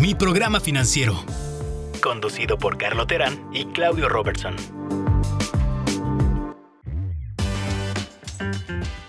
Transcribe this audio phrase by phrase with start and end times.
[0.00, 1.22] Mi programa financiero.
[2.02, 4.56] Conducido por Carlo Terán y Claudio Robertson.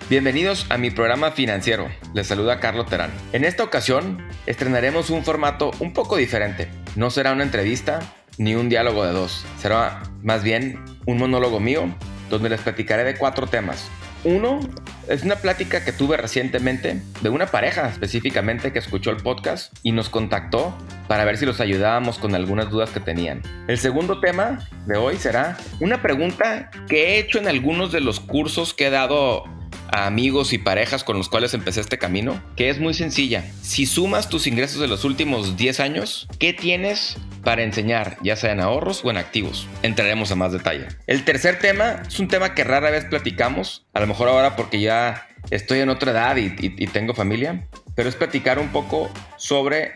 [0.09, 1.87] Bienvenidos a mi programa financiero.
[2.13, 3.09] Les saluda Carlo Terán.
[3.31, 6.69] En esta ocasión estrenaremos un formato un poco diferente.
[6.97, 8.01] No será una entrevista
[8.37, 9.45] ni un diálogo de dos.
[9.59, 11.85] Será más bien un monólogo mío
[12.29, 13.89] donde les platicaré de cuatro temas.
[14.23, 14.59] Uno
[15.07, 19.93] es una plática que tuve recientemente de una pareja específicamente que escuchó el podcast y
[19.93, 23.41] nos contactó para ver si los ayudábamos con algunas dudas que tenían.
[23.67, 28.19] El segundo tema de hoy será una pregunta que he hecho en algunos de los
[28.19, 29.43] cursos que he dado
[29.91, 33.43] a amigos y parejas con los cuales empecé este camino, que es muy sencilla.
[33.61, 38.51] Si sumas tus ingresos de los últimos 10 años, ¿qué tienes para enseñar, ya sea
[38.51, 39.67] en ahorros o en activos?
[39.83, 40.87] Entraremos a más detalle.
[41.07, 44.79] El tercer tema es un tema que rara vez platicamos, a lo mejor ahora porque
[44.79, 49.93] ya estoy en otra edad y, y tengo familia, pero es platicar un poco sobre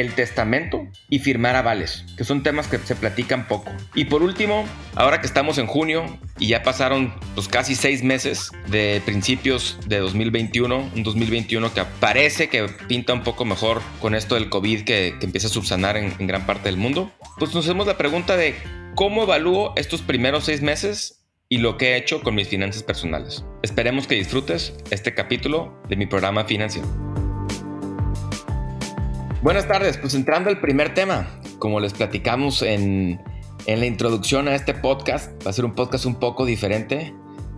[0.00, 3.70] el testamento y firmar avales, que son temas que se platican poco.
[3.94, 8.50] Y por último, ahora que estamos en junio y ya pasaron pues, casi seis meses
[8.68, 14.34] de principios de 2021, un 2021 que parece que pinta un poco mejor con esto
[14.34, 17.86] del COVID que, empieza a subsanar en, en gran parte del mundo, pues nos hacemos
[17.86, 18.54] la pregunta de
[18.94, 23.44] cómo evalúo estos primeros seis meses y lo que he hecho con mis finanzas personales.
[23.62, 27.09] Esperemos que disfrutes este capítulo de mi programa financiero.
[29.42, 31.26] Buenas tardes, pues entrando al primer tema,
[31.58, 33.22] como les platicamos en,
[33.64, 37.14] en, la introducción a este podcast, va a ser un podcast un poco diferente.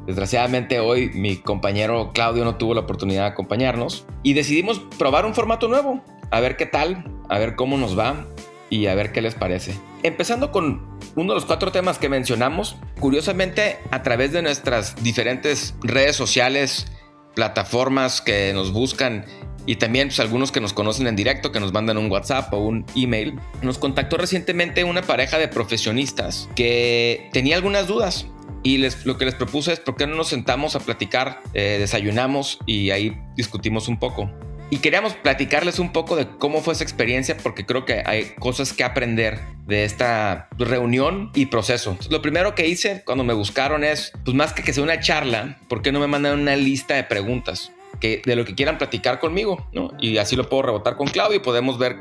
[0.06, 5.34] Desgraciadamente hoy mi compañero Claudio no tuvo la oportunidad de acompañarnos y decidimos probar un
[5.34, 8.26] formato nuevo, a ver qué tal, a ver cómo nos va
[8.70, 9.74] y a ver qué les parece.
[10.04, 15.74] Empezando con uno de los cuatro temas que mencionamos, curiosamente a través de nuestras diferentes
[15.82, 16.86] redes sociales,
[17.34, 19.24] plataformas que nos buscan
[19.66, 22.58] y también pues, algunos que nos conocen en directo, que nos mandan un WhatsApp o
[22.58, 23.38] un email.
[23.62, 28.26] Nos contactó recientemente una pareja de profesionistas que tenía algunas dudas.
[28.64, 31.78] Y les, lo que les propuse es por qué no nos sentamos a platicar, eh,
[31.80, 34.30] desayunamos y ahí discutimos un poco.
[34.70, 38.72] Y queríamos platicarles un poco de cómo fue esa experiencia porque creo que hay cosas
[38.72, 41.98] que aprender de esta reunión y proceso.
[42.08, 45.58] lo primero que hice cuando me buscaron es, pues más que que sea una charla,
[45.68, 47.72] ¿por qué no me mandan una lista de preguntas?
[48.02, 49.92] De lo que quieran platicar conmigo, ¿no?
[49.98, 52.00] Y así lo puedo rebotar con Claudio y podemos ver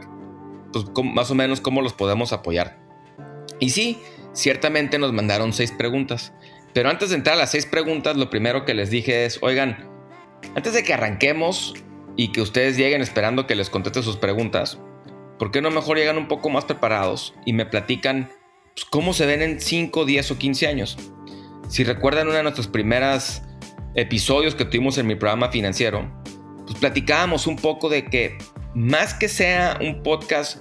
[0.74, 2.80] pues, más o menos cómo los podemos apoyar.
[3.60, 4.00] Y sí,
[4.34, 6.34] ciertamente nos mandaron seis preguntas.
[6.74, 9.90] Pero antes de entrar a las seis preguntas, lo primero que les dije es, oigan,
[10.56, 11.74] antes de que arranquemos
[12.16, 14.80] y que ustedes lleguen esperando que les conteste sus preguntas,
[15.38, 18.30] ¿por qué no mejor llegan un poco más preparados y me platican
[18.74, 20.98] pues, cómo se ven en 5, 10 o 15 años?
[21.68, 23.44] Si recuerdan una de nuestras primeras
[23.96, 26.10] episodios que tuvimos en mi programa financiero,
[26.66, 28.38] pues platicábamos un poco de que
[28.74, 30.60] más que sea un podcast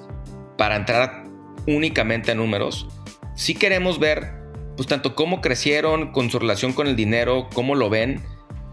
[0.56, 1.24] para entrar
[1.66, 2.88] únicamente a números,
[3.34, 4.40] sí queremos ver
[4.76, 8.22] pues tanto cómo crecieron con su relación con el dinero, cómo lo ven,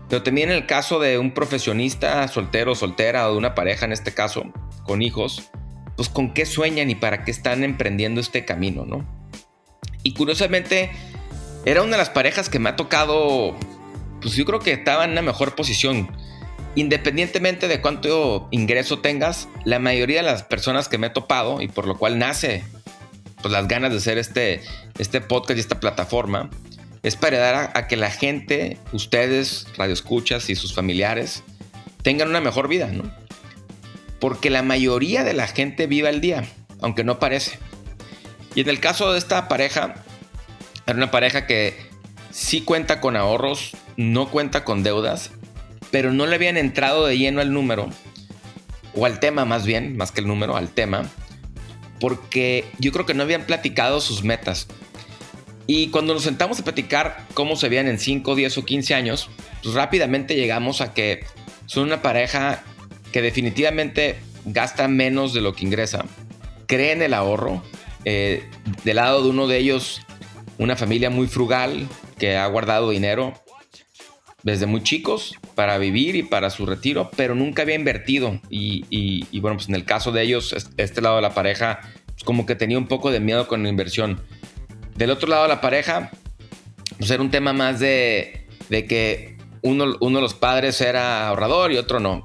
[0.10, 3.92] pero también en el caso de un profesionista soltero, soltera o de una pareja en
[3.92, 4.46] este caso,
[4.86, 5.52] con hijos,
[5.98, 9.06] pues con qué sueñan y para qué están emprendiendo este camino, ¿no?
[10.04, 10.92] Y curiosamente,
[11.66, 13.58] era una de las parejas que me ha tocado
[14.22, 16.12] pues yo creo que estaba en una mejor posición.
[16.76, 21.68] Independientemente de cuánto ingreso tengas, la mayoría de las personas que me he topado y
[21.68, 22.64] por lo cual nace
[23.42, 24.62] pues, las ganas de hacer este,
[25.00, 26.50] este podcast y esta plataforma,
[27.04, 31.44] es para dar a, que la gente, ustedes, radioescuchas y sus familiares,
[32.02, 33.10] tengan una mejor vida, ¿no?
[34.20, 36.44] Porque la mayoría de la gente vive al día,
[36.82, 37.60] aunque no parece.
[38.56, 39.96] Y en el caso de esta pareja,
[40.86, 41.78] era una pareja que
[42.32, 45.32] sí cuenta con ahorros, no cuenta con deudas,
[45.92, 47.90] pero no le habían entrado de lleno al número,
[48.96, 51.10] o al tema más bien, más que el número, al tema,
[52.00, 54.68] porque yo creo que no habían platicado sus metas.
[55.66, 59.30] Y cuando nos sentamos a platicar cómo se veían en 5, 10 o 15 años,
[59.62, 61.26] pues rápidamente llegamos a que
[61.66, 62.64] son una pareja
[63.12, 64.16] que definitivamente
[64.46, 66.06] gasta menos de lo que ingresa,
[66.68, 67.64] cree en el ahorro,
[68.06, 68.46] eh,
[68.86, 70.02] del lado de uno de ellos
[70.58, 73.34] una familia muy frugal que ha guardado dinero
[74.44, 78.40] desde muy chicos para vivir y para su retiro, pero nunca había invertido.
[78.50, 82.46] Y, bueno, pues en el caso de ellos, este lado de la pareja, pues como
[82.46, 84.22] que tenía un poco de miedo con la inversión.
[84.96, 86.12] Del otro lado de la pareja,
[86.98, 91.78] pues era un tema más de, que uno, uno de los padres era ahorrador y
[91.78, 92.24] otro no.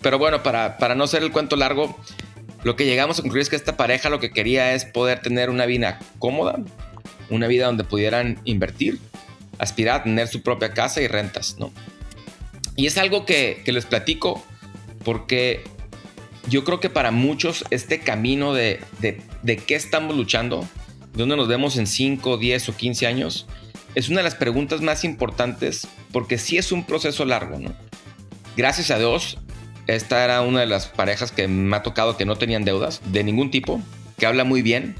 [0.00, 1.96] Pero bueno, para, para no hacer el cuento largo,
[2.62, 5.50] lo que llegamos a concluir es que esta pareja lo que quería es poder tener
[5.50, 6.58] una vida cómoda,
[7.30, 9.00] una vida donde pudieran invertir,
[9.58, 11.72] aspirar a tener su propia casa y rentas, ¿no?
[12.76, 14.44] Y es algo que, les platico
[15.04, 15.62] porque
[16.48, 20.66] yo creo que para muchos este camino de, de, qué estamos luchando,
[21.12, 23.46] de dónde nos vemos en 5, 10 o 15 años,
[23.94, 27.74] es una de las preguntas más importantes porque sí es un proceso largo, ¿no?
[28.56, 29.38] Gracias a Dios,
[29.86, 33.22] esta era una de las parejas que me ha tocado que no tenían deudas de
[33.22, 33.80] ningún tipo,
[34.18, 34.96] que habla muy bien.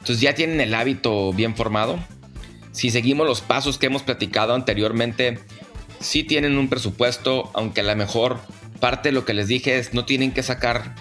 [0.00, 1.98] Entonces ya tienen el hábito bien formado.
[2.76, 5.38] Si seguimos los pasos que hemos platicado anteriormente,
[5.98, 8.38] sí tienen un presupuesto, aunque a lo mejor
[8.80, 10.94] parte de lo que les dije es no tienen que sacar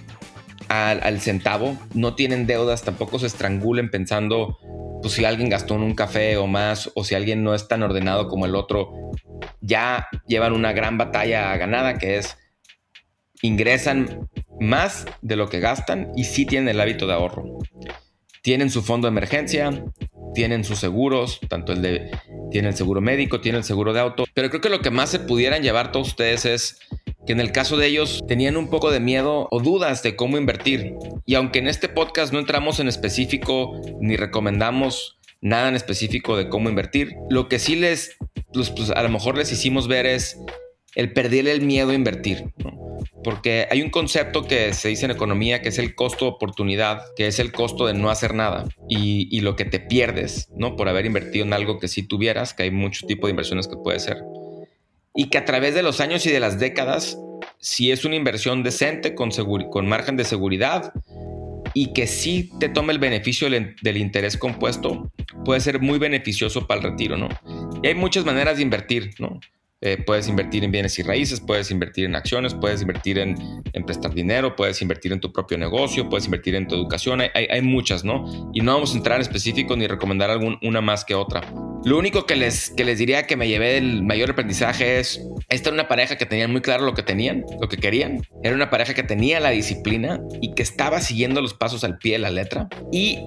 [0.69, 4.57] al, centavo, no tienen deudas, tampoco se estrangulen pensando
[5.01, 7.83] pues si alguien gastó en un café o más o si alguien no es tan
[7.83, 8.93] ordenado como el otro,
[9.59, 12.37] ya llevan una gran batalla ganada que es
[13.41, 14.29] ingresan
[14.61, 17.57] más de lo que gastan y sí tienen el hábito de ahorro.
[18.41, 19.83] Tienen su fondo de emergencia,
[20.35, 22.11] tienen sus seguros, tanto el de,
[22.51, 25.09] tienen el seguro médico, tienen el seguro de auto, pero creo que lo que más
[25.09, 26.79] se pudieran llevar todos ustedes es
[27.25, 30.37] que en el caso de ellos tenían un poco de miedo o dudas de cómo
[30.37, 30.93] invertir.
[31.25, 36.49] Y aunque en este podcast no entramos en específico ni recomendamos nada en específico de
[36.49, 38.17] cómo invertir, lo que sí les,
[38.53, 40.37] pues, a lo mejor les hicimos ver es
[40.95, 42.45] el perder el miedo a invertir.
[43.23, 47.01] Porque hay un concepto que se dice en economía que es el costo de oportunidad,
[47.15, 50.75] que es el costo de no hacer nada y, lo que te pierdes, ¿no?
[50.75, 53.75] Por haber invertido en algo que sí tuvieras, que hay mucho tipo de inversiones que
[53.77, 54.17] puede ser
[55.15, 57.17] y que a través de los años y de las décadas,
[57.59, 59.31] si es una inversión decente, con,
[59.87, 60.93] margen de seguridad
[61.73, 65.09] y que sí te tome el beneficio del, interés compuesto,
[65.45, 67.29] puede ser muy beneficioso para el retiro, ¿no?
[67.81, 69.39] Y hay muchas maneras de invertir, ¿no?
[69.85, 73.35] Eh, puedes invertir en bienes y raíces, puedes invertir en acciones, puedes invertir en,
[73.85, 77.21] prestar dinero, puedes invertir en tu propio negocio, puedes invertir en tu educación.
[77.21, 78.25] Hay, hay, muchas, ¿no?
[78.51, 81.41] Y no vamos a entrar en específico ni recomendar algún, una más que otra.
[81.83, 85.69] Lo único que les, que les diría que me llevé el mayor aprendizaje es, esta
[85.69, 88.25] era una pareja que tenían muy claro lo que tenían, lo que querían.
[88.41, 92.13] Era una pareja que tenía la disciplina y que estaba siguiendo los pasos al pie
[92.13, 92.69] de la letra.
[92.91, 93.19] Y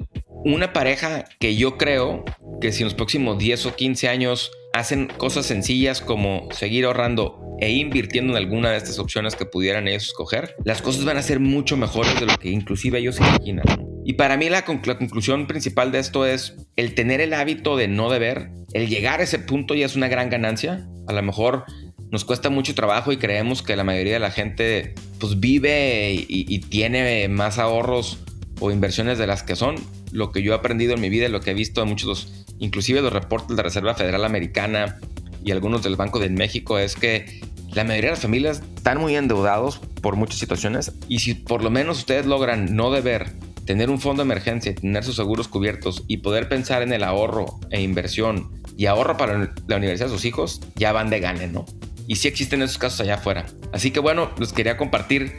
[0.44, 2.24] una pareja que yo creo
[2.60, 7.56] que si en los próximos 10 o 15 años hacen cosas sencillas como seguir ahorrando
[7.60, 11.22] e invirtiendo en alguna de estas opciones que pudieran ellos escoger, las cosas van a
[11.22, 13.64] ser mucho mejores de lo que inclusive ellos imaginan.
[14.04, 18.08] Y para mí la, conclusión principal de esto es el tener el hábito de no
[18.10, 20.88] deber, el llegar a ese punto ya es una gran ganancia.
[21.06, 21.64] A lo mejor
[22.10, 26.58] nos cuesta mucho trabajo y creemos que la mayoría de la gente pues vive y,
[26.60, 28.18] tiene más ahorros
[28.60, 29.76] o inversiones de las que son.
[30.10, 32.46] Lo que yo he aprendido en mi vida y lo que he visto en muchos,
[32.58, 34.98] inclusive los reportes de la Reserva Federal Americana
[35.44, 37.40] y algunos del Banco de México, es que
[37.72, 41.70] la mayoría de las familias están muy endeudados por muchas situaciones y si por lo
[41.70, 43.32] menos ustedes logran no deber
[43.66, 47.60] tener un fondo de emergencia, tener sus seguros cubiertos y poder pensar en el ahorro
[47.70, 51.66] e inversión y ahorro para la universidad de sus hijos, ya van de gane, ¿no?
[52.06, 53.44] Y sí existen esos casos allá afuera.
[53.72, 55.34] Así que bueno, les quería compartir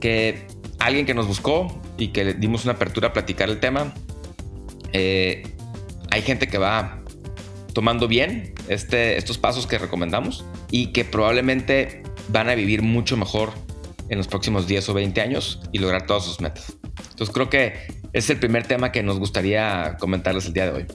[0.00, 0.48] que
[0.80, 3.94] alguien que nos buscó y que le dimos una apertura a platicar el tema,
[4.92, 5.44] eh,
[6.10, 7.00] hay gente que va
[7.72, 13.52] tomando bien este, estos pasos que recomendamos y que probablemente van a vivir mucho mejor
[14.08, 16.76] en los próximos 10 o 20 años y lograr todas sus metas.
[17.10, 17.74] Entonces creo que
[18.12, 20.86] es el primer tema que nos gustaría comentarles el día de hoy.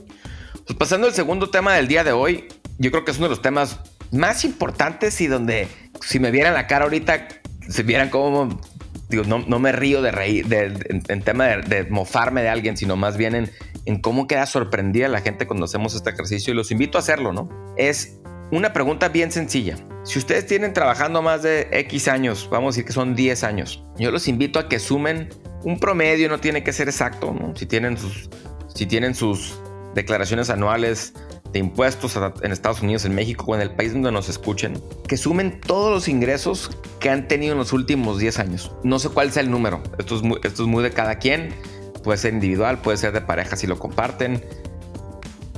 [0.66, 2.46] Pues pasando al segundo tema del día de hoy,
[2.78, 3.80] yo creo que es uno de los temas
[4.10, 5.68] más importantes y donde
[6.02, 7.28] si me vieran la cara ahorita,
[7.68, 8.60] se vieran cómo,
[9.08, 13.16] digo, no, no me río de reír, en, tema de, mofarme de alguien, sino más
[13.16, 13.50] bien en,
[13.84, 17.32] en cómo queda sorprendida la gente cuando hacemos este ejercicio y los invito a hacerlo,
[17.32, 17.48] ¿no?
[17.76, 18.18] Es
[18.50, 19.76] una pregunta bien sencilla.
[20.04, 23.84] Si ustedes tienen trabajando más de X años, vamos a decir que son 10 años,
[23.98, 25.28] yo los invito a que sumen
[25.64, 27.54] un promedio no tiene que ser exacto, ¿no?
[27.56, 28.30] Si tienen sus,
[28.72, 29.60] si tienen sus
[29.96, 31.12] declaraciones anuales
[31.58, 35.60] impuestos en Estados Unidos, en México o en el país donde nos escuchen, que sumen
[35.60, 36.70] todos los ingresos
[37.00, 38.72] que han tenido en los últimos 10 años.
[38.82, 41.54] No sé cuál sea el número, esto es muy, esto es muy de cada quien,
[42.02, 44.42] puede ser individual, puede ser de pareja si lo comparten,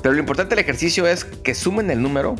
[0.02, 2.36] pero lo importante del ejercicio es que sumen el número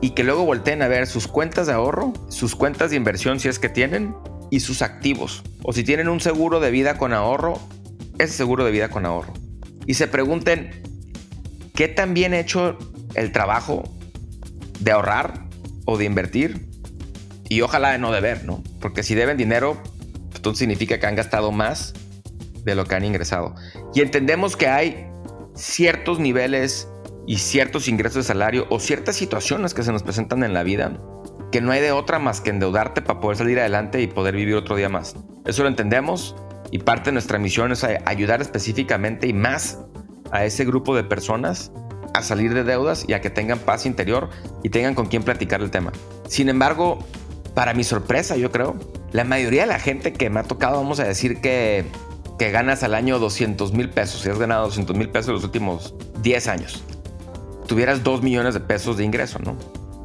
[0.00, 3.48] y que luego volteen a ver sus cuentas de ahorro, sus cuentas de inversión si
[3.48, 4.14] es que tienen
[4.50, 5.42] y sus activos.
[5.62, 7.58] O si tienen un seguro de vida con ahorro,
[8.18, 9.32] ese seguro de vida con ahorro.
[9.86, 10.70] Y se pregunten,
[11.74, 12.76] ¿qué tan bien hecho
[13.16, 13.82] el trabajo
[14.80, 15.46] de ahorrar
[15.84, 16.68] o de invertir?
[17.48, 18.62] Y ojalá de no deber, ¿no?
[18.80, 21.94] Porque si deben dinero, pues, entonces significa que han gastado más
[22.64, 23.54] de lo que han ingresado.
[23.94, 25.06] Y entendemos que hay
[25.54, 26.88] ciertos niveles
[27.26, 30.96] y ciertos ingresos de salario o ciertas situaciones que se nos presentan en la vida
[31.52, 34.54] que no hay de otra más que endeudarte para poder salir adelante y poder vivir
[34.54, 35.16] otro día más.
[35.44, 36.36] Eso lo entendemos
[36.70, 39.80] y parte de nuestra misión es ayudar específicamente y más
[40.32, 41.72] a ese grupo de personas
[42.16, 44.30] a salir de deudas y a que tengan paz interior
[44.62, 45.92] y tengan con quien platicar el tema.
[46.28, 46.98] Sin embargo,
[47.54, 48.76] para mi sorpresa, yo creo,
[49.12, 51.86] La mayoría de la gente que me ha tocado, vamos a decir que,
[52.38, 55.44] que ganas al año 200 mil pesos, si has ganado 200 mil pesos en los
[55.44, 56.82] últimos 10 años,
[57.66, 59.56] tuvieras 2 millones de pesos de ingreso, ¿no?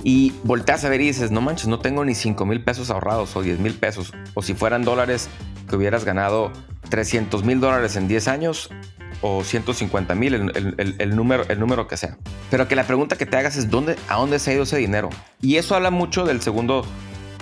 [0.03, 3.36] Y volteas a ver y dices, no manches, no tengo ni 5 mil pesos ahorrados
[3.36, 4.13] o 10 mil pesos.
[4.34, 5.30] O si fueran dólares,
[5.70, 6.51] que hubieras ganado
[6.89, 8.70] 300 mil dólares en 10 años
[9.22, 12.18] o 150 mil, el, número, el número que sea.
[12.50, 14.78] Pero que la pregunta que te hagas es, ¿dónde, ¿a dónde se ha ido ese
[14.78, 15.10] dinero?
[15.42, 16.86] Y eso habla mucho del segundo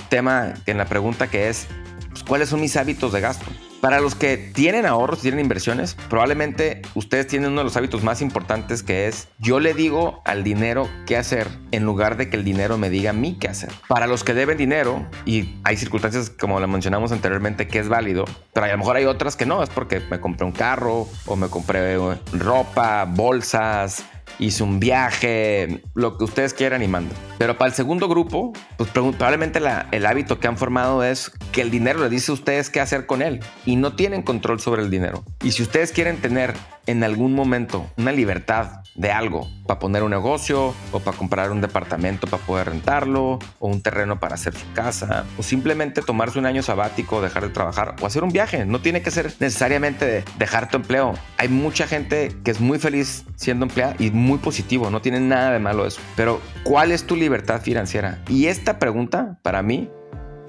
[0.09, 1.67] tema en la pregunta que es,
[2.09, 3.45] pues, ¿cuáles son mis hábitos de gasto?
[3.81, 8.21] Para los que tienen ahorros, tienen inversiones, probablemente ustedes tienen uno de los hábitos más
[8.21, 12.43] importantes que es yo le digo al dinero qué hacer en lugar de que el
[12.43, 13.69] dinero me diga a mí qué hacer.
[13.88, 18.25] Para los que deben dinero, y hay circunstancias como la mencionamos anteriormente que es válido,
[18.53, 21.36] pero a lo mejor hay otras que no, es porque me compré un carro o
[21.38, 21.98] me compré
[22.33, 24.03] ropa, bolsas,
[24.39, 27.15] hice un viaje, lo que ustedes quieran y manden.
[27.38, 29.60] Pero para el segundo grupo, pues probablemente
[29.91, 33.05] el hábito que han formado es que el dinero le dice a ustedes qué hacer
[33.05, 35.24] con él y no tienen control sobre el dinero.
[35.43, 36.53] Y si ustedes quieren tener
[36.89, 41.62] en algún momento una libertad de algo, para poner un negocio o para comprar un
[41.62, 46.48] departamento para poder rentarlo o un terreno para hacer su casa o simplemente tomarse un
[46.48, 48.65] año sabático, dejar de trabajar o hacer un viaje.
[48.65, 51.13] No tiene que ser necesariamente de dejar tu empleo.
[51.38, 55.51] Hay mucha gente que es muy feliz siendo empleada y muy positivo, no tiene nada
[55.51, 56.01] de malo eso.
[56.15, 58.24] Pero ¿cuál es tu libertad financiera?
[58.27, 59.89] Y esta pregunta para mí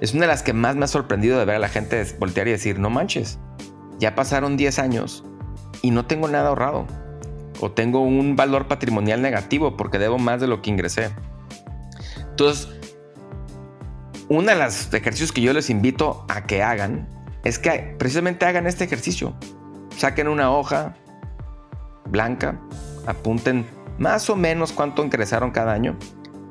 [0.00, 2.48] es una de las que más me ha sorprendido de ver a la gente voltear
[2.48, 3.38] y decir, no manches,
[3.98, 5.24] ya pasaron 10 años
[5.82, 6.86] y no tengo nada ahorrado
[7.60, 11.10] o tengo un valor patrimonial negativo porque debo más de lo que ingresé.
[12.30, 12.68] Entonces,
[14.28, 17.08] uno de los ejercicios que yo les invito a que hagan
[17.44, 19.34] es que precisamente hagan este ejercicio.
[19.96, 20.94] Saquen una hoja
[22.06, 22.58] blanca,
[23.06, 23.66] apunten
[23.98, 25.96] más o menos cuánto ingresaron cada año.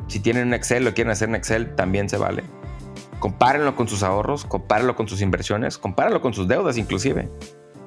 [0.07, 2.43] Si tienen un Excel o quieren hacer un Excel, también se vale.
[3.19, 7.29] Compárenlo con sus ahorros, compárenlo con sus inversiones, compárenlo con sus deudas inclusive.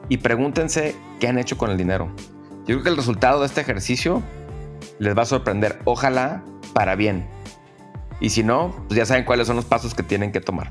[0.09, 2.15] Y pregúntense qué han hecho con el dinero.
[2.67, 4.23] Yo creo que el resultado de este ejercicio
[4.99, 5.81] les va a sorprender.
[5.85, 7.29] Ojalá para bien.
[8.21, 10.71] Y si no, pues ya saben cuáles son los pasos que tienen que tomar.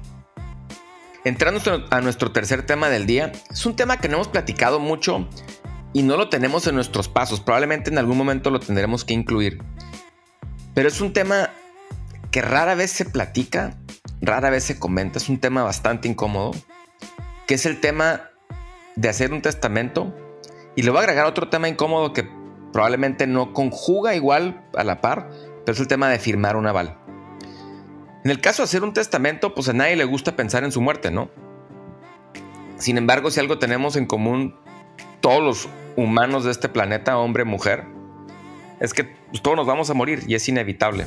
[1.24, 1.62] Entrando
[1.92, 5.28] a nuestro tercer tema del día, es un tema que no hemos platicado mucho
[5.94, 7.42] y no lo tenemos en nuestros pasos.
[7.42, 9.62] Probablemente en algún momento lo tendremos que incluir.
[10.74, 11.50] Pero es un tema
[12.32, 13.78] que rara vez se platica,
[14.22, 15.20] rara vez se comenta.
[15.20, 16.52] Es un tema bastante incómodo,
[17.46, 18.31] que es el tema
[18.96, 20.14] de hacer un testamento
[20.76, 22.28] y le voy a agregar otro tema incómodo que
[22.72, 25.30] probablemente no conjuga igual a la par,
[25.66, 26.98] pero es el tema de firmar un aval.
[28.24, 30.82] En el caso de hacer un testamento, pues a nadie le gusta pensar en su
[30.82, 31.30] muerte, ¿no?
[32.78, 34.56] Sin embargo, si algo tenemos en común
[35.22, 37.86] todos los humanos de este planeta, hombre, mujer,
[38.80, 41.06] es que pues, todos nos vamos a morir y es inevitable.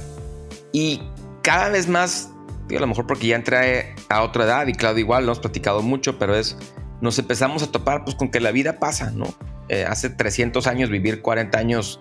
[0.72, 1.02] Y
[1.42, 2.32] cada vez más,
[2.70, 5.82] a lo mejor porque ya entré a otra edad y claro, igual, no hemos platicado
[5.82, 6.56] mucho, pero es,
[7.04, 9.26] nos empezamos a topar pues con que la vida pasa, ¿no?
[9.68, 12.00] Eh, hace 300 años vivir 40 años,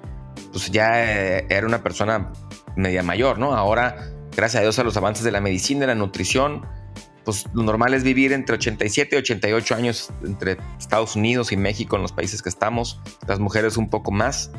[0.53, 2.31] pues ya eh, era una persona
[2.77, 3.53] media mayor, ¿no?
[3.53, 3.98] Ahora,
[4.33, 6.65] gracias a Dios a los avances de la medicina y la nutrición,
[7.25, 11.98] pues lo normal es vivir entre 87 y 88 años entre Estados Unidos y México
[11.98, 13.01] en los países que estamos.
[13.27, 14.51] Las mujeres un poco más,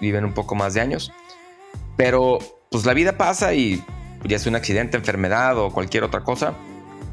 [0.00, 1.12] viven un poco más de años.
[1.98, 2.38] Pero
[2.70, 3.84] pues la vida pasa y
[4.24, 6.54] ya sea un accidente, enfermedad o cualquier otra cosa,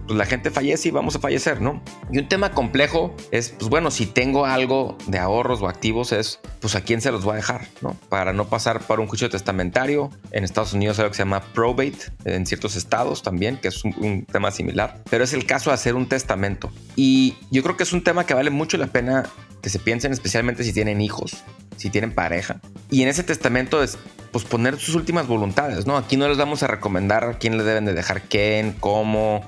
[0.10, 1.84] pues la gente fallece y vamos a fallecer, ¿no?
[2.12, 6.40] Y un tema complejo es, pues bueno, si tengo algo de ahorros o activos es,
[6.62, 7.96] pues a quién se los voy a dejar, ¿no?
[8.10, 10.10] Para no pasar por un juicio testamentario.
[10.32, 13.84] En Estados Unidos hay algo que se llama probate, en ciertos estados también, que es
[13.84, 15.00] un, tema similar.
[15.12, 16.72] Pero es el caso de hacer un testamento.
[16.96, 19.30] Y yo creo que es un tema que vale mucho la pena
[19.62, 21.44] que se piensen, especialmente si tienen hijos,
[21.78, 22.62] si tienen pareja.
[22.90, 24.00] Y en ese testamento es
[24.32, 25.98] pues poner sus últimas voluntades, ¿no?
[25.98, 29.42] Aquí no les vamos a recomendar quién le deben de dejar quién, cómo,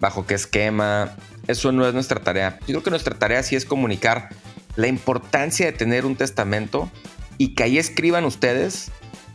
[0.00, 1.16] bajo qué esquema.
[1.46, 2.58] Eso no es nuestra tarea.
[2.60, 4.30] Yo creo que nuestra tarea sí es comunicar
[4.76, 6.90] la importancia de tener un testamento
[7.38, 8.90] y que ahí escriban ustedes,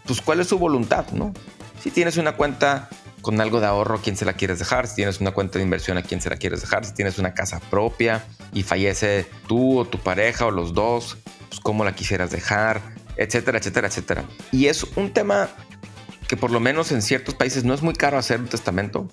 [0.05, 1.33] pues cuál es su voluntad, ¿no?
[1.81, 2.89] Si tienes una cuenta
[3.21, 4.87] con algo de ahorro, ¿a quién se la quieres dejar?
[4.87, 6.85] Si tienes una cuenta de inversión, ¿a quién se la quieres dejar?
[6.85, 11.17] Si tienes una casa propia y fallece tú o tu pareja o los dos,
[11.49, 12.81] pues cómo la quisieras dejar,
[13.17, 14.23] etcétera, etcétera, etcétera.
[14.51, 15.49] Y es un tema
[16.27, 19.07] que por lo menos en ciertos países no es muy caro hacer un testamento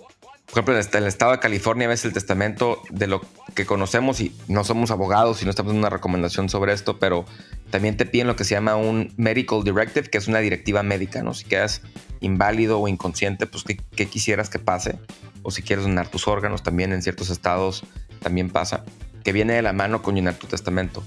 [0.50, 3.20] por ejemplo, en el estado de California ves el testamento de lo
[3.54, 7.26] que conocemos y no somos abogados y no estamos dando una recomendación sobre esto, pero
[7.70, 11.22] también te piden lo que se llama un medical directive, que es una directiva médica,
[11.22, 11.34] ¿no?
[11.34, 11.82] Si quedas
[12.20, 14.98] inválido o inconsciente, pues ¿qué, quisieras que pase?
[15.42, 17.84] O si quieres donar tus órganos, también en ciertos estados
[18.20, 18.84] también pasa,
[19.24, 21.04] que viene de la mano con llenar tu testamento.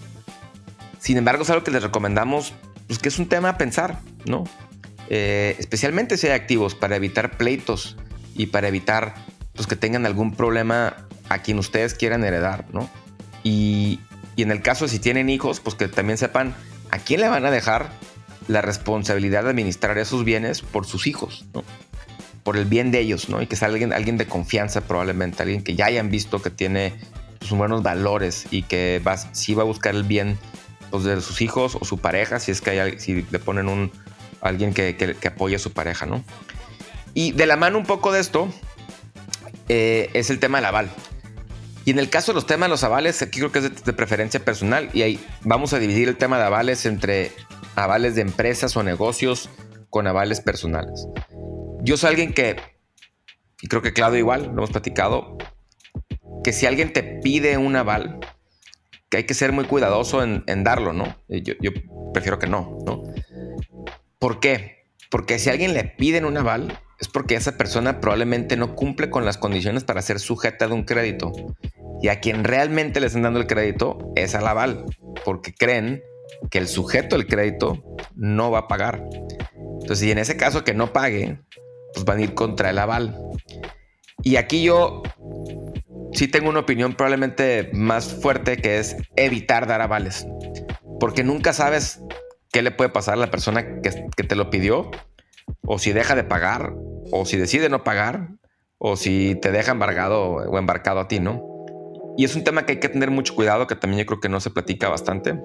[0.99, 2.53] Sin embargo, es algo que les recomendamos,
[2.85, 4.43] pues que es un tema a pensar, ¿no?
[5.09, 7.97] Eh, especialmente si hay activos para evitar pleitos
[8.35, 9.15] y para evitar
[9.53, 10.95] pues, que tengan algún problema
[11.29, 12.89] a quien ustedes quieran heredar, ¿no?
[13.43, 13.99] Y,
[14.35, 16.55] y en el caso de si tienen hijos, pues que también sepan
[16.91, 17.89] a quién le van a dejar
[18.47, 21.63] la responsabilidad de administrar esos bienes por sus hijos, ¿no?
[22.43, 23.41] Por el bien de ellos, ¿no?
[23.41, 26.93] Y que sea alguien, alguien de confianza probablemente, alguien que ya hayan visto que tiene
[27.39, 30.37] sus buenos valores y que va, sí va a buscar el bien
[30.89, 33.91] pues, de sus hijos o su pareja, si es que hay, si le ponen un,
[34.41, 36.23] alguien que, que, apoye a su pareja, ¿no?
[37.13, 38.49] Y de la mano un poco de esto
[39.73, 40.91] eh, es el tema del aval.
[41.85, 43.93] Y en el caso de los temas de los avales, aquí creo que es de,
[43.93, 47.31] preferencia personal y ahí vamos a dividir el tema de avales entre
[47.77, 49.49] avales de empresas o negocios
[49.89, 51.07] con avales personales.
[51.83, 52.57] Yo soy alguien que,
[53.61, 55.37] y creo que Claudio igual, lo hemos platicado,
[56.43, 58.19] que si alguien te pide un aval,
[59.09, 61.15] que hay que ser muy cuidadoso en, darlo, ¿no?
[61.29, 61.71] Yo, yo,
[62.13, 63.03] prefiero que no, ¿no?
[64.19, 64.89] ¿Por qué?
[65.09, 69.25] Porque si alguien le piden un aval, es porque esa persona probablemente no cumple con
[69.25, 71.31] las condiciones para ser sujeta de un crédito.
[71.99, 74.85] Y a quien realmente le están dando el crédito es al aval,
[75.25, 76.03] porque creen
[76.51, 77.83] que el sujeto del crédito
[78.15, 79.03] no va a pagar.
[79.81, 81.39] Entonces, si en ese caso que no pague,
[81.93, 83.17] pues van a ir contra el aval.
[84.23, 85.01] Y aquí yo
[86.13, 90.27] sí tengo una opinión probablemente más fuerte que es evitar dar avales.
[90.99, 91.99] Porque nunca sabes
[92.51, 94.91] qué le puede pasar a la persona que, que te lo pidió,
[95.65, 96.73] o si deja de pagar,
[97.11, 98.29] o si decide no pagar,
[98.77, 101.51] o si te deja embargado o embarcado a ti, ¿no?
[102.17, 104.29] Y es un tema que hay que tener mucho cuidado, que también yo creo que
[104.29, 105.39] no se platica bastante.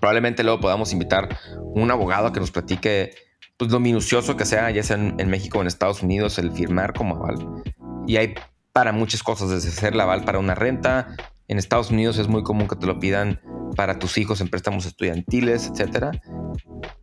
[0.00, 1.28] Probablemente luego podamos invitar
[1.74, 3.14] un abogado que nos platique
[3.56, 6.94] pues, lo minucioso que sea, ya sea en, México o en Estados Unidos, el firmar
[6.94, 7.62] como aval.
[8.06, 8.34] Y hay
[8.72, 11.08] para muchas cosas, desde hacer la aval para una renta.
[11.48, 13.40] En Estados Unidos es muy común que te lo pidan
[13.76, 16.12] para tus hijos en préstamos estudiantiles, etcétera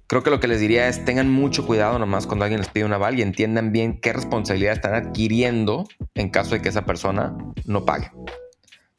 [0.07, 2.85] creo que lo que les diría es tengan mucho cuidado nomás cuando alguien les pide
[2.85, 7.35] un aval y entiendan bien qué responsabilidad están adquiriendo en caso de que esa persona
[7.65, 8.11] no pague.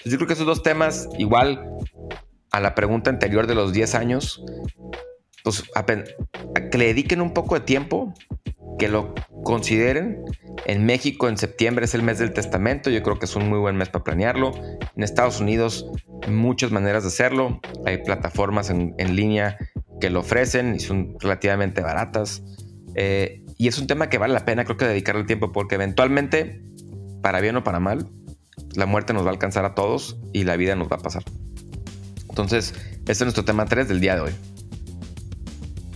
[0.07, 1.69] Entonces yo creo que esos dos temas, igual
[2.51, 4.43] a la pregunta anterior de los 10 años,
[5.43, 5.65] pues
[6.71, 8.13] que le dediquen un poco de tiempo,
[8.79, 9.15] que lo
[9.45, 10.25] consideren.
[10.67, 13.59] En México en septiembre es el mes del testamento, yo creo que es un muy
[13.59, 14.53] buen mes para planearlo.
[14.97, 15.87] En Estados Unidos
[16.29, 19.57] muchas maneras de hacerlo, hay plataformas en, en línea
[20.01, 22.43] que lo ofrecen y son relativamente baratas.
[22.95, 26.63] Eh, y es un tema que vale la pena, creo que dedicarle tiempo, porque eventualmente,
[27.23, 28.09] para bien o para mal,
[28.75, 31.23] la muerte nos va a alcanzar a todos y la vida nos va a pasar.
[32.29, 34.33] Entonces, este es nuestro tema 3 del día de hoy.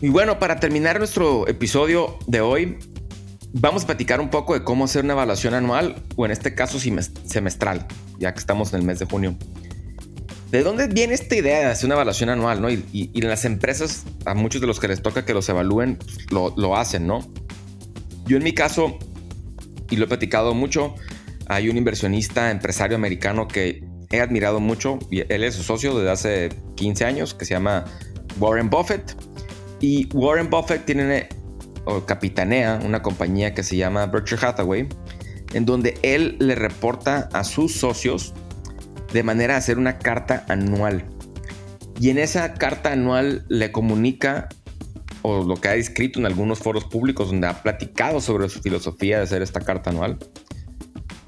[0.01, 2.79] Y bueno, para terminar nuestro episodio de hoy,
[3.53, 6.79] vamos a platicar un poco de cómo hacer una evaluación anual o en este caso
[6.79, 7.87] semestral,
[8.19, 9.37] ya que estamos en el mes de junio.
[10.51, 12.61] ¿De dónde viene esta idea de hacer una evaluación anual?
[12.61, 12.71] ¿no?
[12.71, 16.27] Y, en las empresas, a muchos de los que les toca que los evalúen, pues,
[16.31, 17.21] lo, hacen, ¿no?
[18.27, 18.99] Yo en mi caso,
[19.91, 20.97] y lo he platicado mucho,
[21.47, 26.11] hay un inversionista empresario americano que he admirado mucho, y él es su socio desde
[26.11, 27.85] hace 15 años, que se llama
[28.41, 29.15] Warren Buffett.
[29.81, 31.29] Y Warren Buffett tiene
[31.85, 34.89] o capitanea una compañía que se llama Berkshire Hathaway,
[35.55, 38.35] en donde él le reporta a sus socios
[39.12, 41.05] de manera de hacer una carta anual.
[42.01, 44.49] Y en esa carta anual le comunica,
[45.23, 49.18] o lo que ha escrito en algunos foros públicos donde ha platicado sobre su filosofía
[49.18, 50.18] de hacer esta carta anual,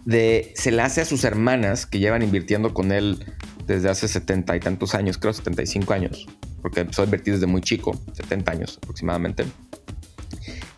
[0.05, 3.25] de, se la hace a sus hermanas que llevan invirtiendo con él
[3.67, 6.27] desde hace 70 y tantos años, creo 75 años,
[6.61, 9.45] porque empezó a invertir desde muy chico, 70 años aproximadamente.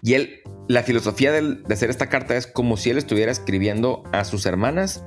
[0.02, 4.02] Y él, la filosofía de, de hacer esta carta es como si él estuviera escribiendo
[4.12, 5.02] a sus hermanas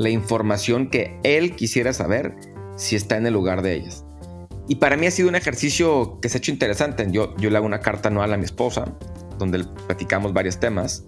[0.00, 2.34] la información que él quisiera saber
[2.74, 4.02] si está en el lugar de ellas.
[4.66, 7.06] Y para mí ha sido un ejercicio que se ha hecho interesante.
[7.10, 8.96] Yo, yo le hago una carta anual a mi esposa,
[9.38, 11.04] donde platicamos varios temas,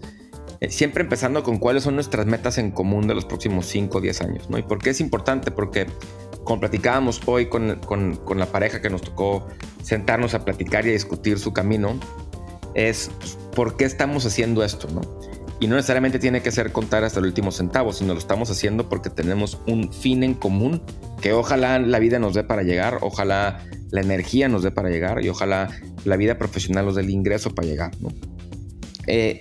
[0.61, 4.00] eh, siempre empezando con cuáles son nuestras metas en común de los próximos 5 o
[4.02, 4.50] 10 años.
[4.50, 4.59] ¿no?
[4.59, 5.50] ¿Y por qué es importante?
[5.50, 5.87] Porque
[6.44, 9.48] como platicábamos hoy con, con, con, la pareja que nos tocó
[9.83, 11.98] sentarnos a platicar y a discutir su camino,
[12.74, 15.00] es pues, por qué estamos haciendo esto, ¿no?
[15.62, 18.88] Y no necesariamente tiene que ser contar hasta el último centavo, sino lo estamos haciendo
[18.88, 20.83] porque tenemos un fin en común
[21.20, 25.25] que ojalá la vida nos dé para llegar, ojalá la energía nos dé para llegar
[25.25, 25.68] y ojalá
[26.05, 27.92] la vida profesional nos dé el ingreso para llegar.
[29.07, 29.40] Eh,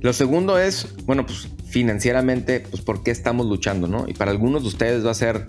[0.00, 4.06] lo segundo es, bueno, pues financieramente, pues por qué estamos luchando, ¿no?
[4.08, 5.48] Y para algunos de ustedes va a ser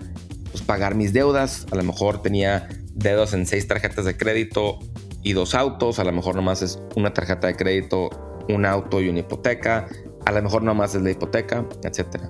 [0.50, 1.66] pues, pagar mis deudas.
[1.70, 4.80] A lo mejor tenía dedos en seis tarjetas de crédito
[5.22, 5.98] y dos autos.
[5.98, 8.10] A lo mejor nomás es una tarjeta de crédito,
[8.50, 9.88] un auto y una hipoteca
[10.30, 12.28] a lo mejor más es la hipoteca, etcétera.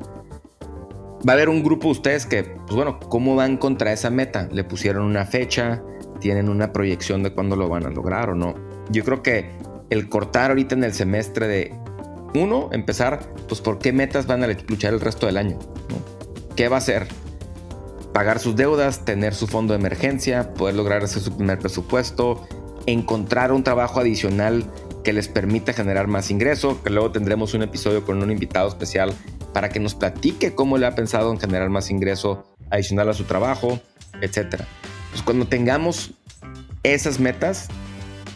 [1.29, 4.49] Va a haber un grupo de ustedes que, pues bueno, ¿cómo van contra esa meta?
[4.51, 5.83] ¿Le pusieron una fecha?
[6.19, 8.55] ¿Tienen una proyección de cuándo lo van a lograr o no?
[8.91, 9.51] Yo creo que
[9.91, 11.75] el cortar ahorita en el semestre de
[12.35, 15.59] uno, empezar, pues por qué metas van a luchar el resto del año.
[16.57, 17.07] ¿qué va a hacer?
[18.15, 22.47] Pagar sus deudas, tener su fondo de emergencia, poder lograr hacer su primer presupuesto,
[22.87, 24.65] encontrar un trabajo adicional
[25.03, 29.13] que les permita generar más ingreso, que luego tendremos un episodio con un invitado especial
[29.53, 33.25] para que nos platique cómo le ha pensado en generar más ingreso adicional a su
[33.25, 33.81] trabajo,
[34.21, 34.63] etc.
[35.11, 36.13] Pues cuando tengamos
[36.83, 37.69] esas metas,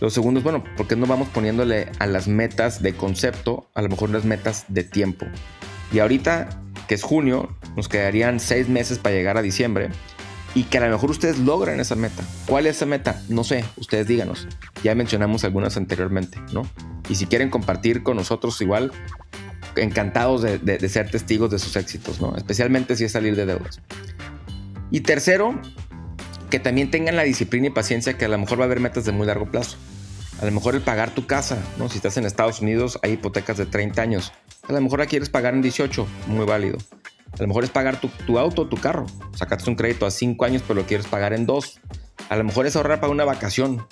[0.01, 3.83] lo segundo es, bueno, ¿por qué no vamos poniéndole a las metas de concepto, a
[3.83, 5.27] lo mejor unas metas de tiempo?
[5.93, 6.49] Y ahorita,
[6.89, 9.91] que es junio, nos quedarían seis meses para llegar a diciembre
[10.55, 12.23] y que a lo mejor ustedes logran esa meta.
[12.47, 13.21] ¿Cuál es esa meta?
[13.29, 14.47] No sé, ustedes díganos.
[14.83, 16.63] Ya mencionamos algunas anteriormente, ¿no?
[17.09, 18.93] Y si quieren compartir con nosotros igual,
[19.77, 22.37] encantados de, ser testigos de sus éxitos, ¿no?
[22.37, 23.81] Especialmente si es salir de deudas.
[24.91, 25.61] Y tercero,
[26.51, 29.05] que también tengan la disciplina y paciencia que a lo mejor va a haber metas
[29.05, 29.77] de muy largo plazo.
[30.41, 31.89] A lo mejor el pagar tu casa, ¿no?
[31.89, 34.33] Si estás en Estados Unidos, hay hipotecas de 30 años.
[34.69, 36.79] A lo mejor la quieres pagar en 18, muy válido.
[37.39, 39.07] A lo mejor es pagar tu, auto tu carro.
[39.35, 41.81] Sacaste un crédito a 5 años, pero lo quieres pagar en 2.
[42.29, 43.87] A lo mejor es ahorrar para una vacación.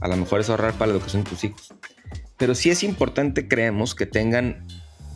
[0.00, 1.74] A lo mejor es ahorrar para la educación de tus hijos.
[2.36, 4.66] Pero sí es importante, creemos, que tengan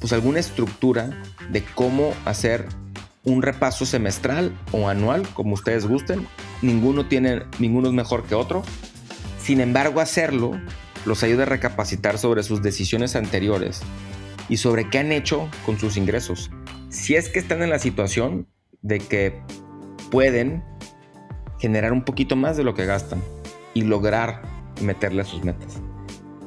[0.00, 2.66] pues alguna estructura de cómo hacer
[3.24, 6.26] un repaso semestral o anual, como ustedes gusten.
[6.60, 8.62] Ninguno tiene, ninguno es mejor que otro.
[9.40, 10.52] Sin embargo, hacerlo
[11.04, 13.80] los ayuda a recapacitar sobre sus decisiones anteriores
[14.48, 16.50] y sobre qué han hecho con sus ingresos.
[16.92, 18.46] Si es que están en la situación
[18.82, 19.40] de que
[20.10, 20.62] pueden
[21.58, 23.22] generar un poquito más de lo que gastan
[23.74, 24.42] y lograr
[24.80, 25.80] meterle a sus metas.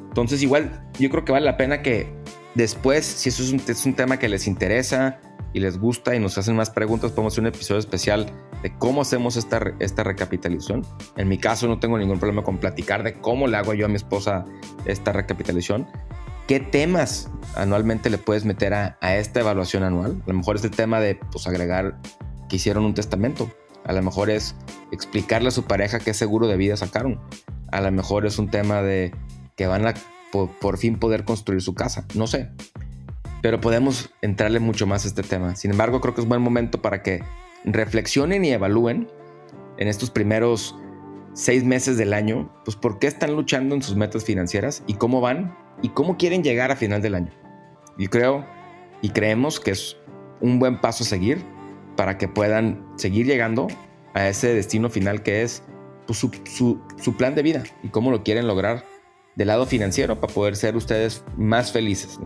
[0.08, 2.16] Entonces igual yo creo que vale la pena que
[2.56, 5.20] Después, si eso es un, tema que les interesa
[5.52, 8.32] y les gusta y nos hacen más preguntas, podemos hacer un episodio especial
[8.62, 10.82] de cómo hacemos esta, esta recapitalización.
[11.18, 13.90] En mi caso no tengo ningún problema con platicar de cómo le hago yo a
[13.90, 14.46] mi esposa
[14.86, 15.86] esta recapitalización.
[16.46, 20.22] ¿Qué temas anualmente le puedes meter a, esta evaluación anual?
[20.24, 22.00] A lo mejor es el tema de pues, agregar
[22.48, 23.50] que hicieron un testamento.
[23.84, 24.54] A lo mejor es
[24.92, 27.20] explicarle a su pareja qué seguro de vida sacaron.
[27.72, 29.12] A lo mejor es un tema de
[29.56, 29.94] que van a
[30.30, 32.06] por, fin poder construir su casa.
[32.14, 32.50] No sé.
[33.42, 35.56] Pero podemos entrarle mucho más a este tema.
[35.56, 37.24] Sin embargo, creo que es buen momento para que
[37.64, 39.08] reflexionen y evalúen
[39.78, 40.76] en estos primeros
[41.34, 45.20] seis meses del año, pues por qué están luchando en sus metas financieras y cómo
[45.20, 47.32] van y cómo quieren llegar a final del año.
[47.98, 48.44] Y creo
[49.02, 49.96] y creemos que es
[50.40, 51.44] un buen paso a seguir
[51.96, 53.68] para que puedan seguir llegando
[54.14, 55.62] a ese destino final que es
[56.06, 58.84] pues, su, su plan de vida y cómo lo quieren lograr
[59.34, 62.18] del lado financiero para poder ser ustedes más felices.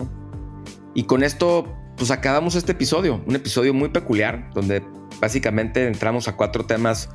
[0.95, 4.83] Y con esto, pues acabamos este episodio, un episodio muy peculiar, donde
[5.21, 7.11] básicamente entramos a cuatro temas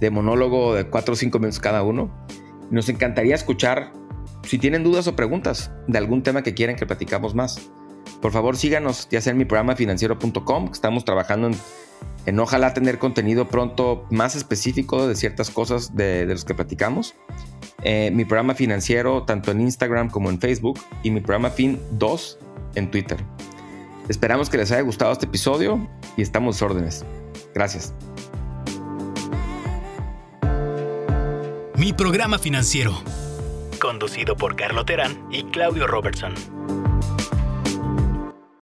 [0.00, 2.10] de monólogo de cuatro o cinco minutos cada uno.
[2.70, 3.92] Nos encantaría escuchar
[4.44, 7.70] si tienen dudas o preguntas de algún tema que quieran que platicamos más.
[8.20, 11.56] Por favor, síganos, ya sea en mi programa financiero.com, estamos trabajando en,
[12.26, 17.14] en, ojalá tener contenido pronto más específico de ciertas cosas de, de los que platicamos.
[17.82, 22.38] Eh, mi programa financiero tanto en Instagram como en Facebook y mi programa Fin 2
[22.74, 23.18] en Twitter.
[24.08, 27.04] Esperamos que les haya gustado este episodio y estamos órdenes.
[27.54, 27.94] Gracias.
[31.76, 32.92] Mi programa financiero,
[33.80, 36.34] conducido por Carlo Terán y Claudio Robertson.